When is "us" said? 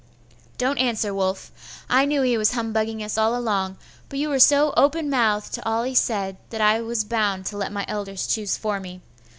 3.03-3.19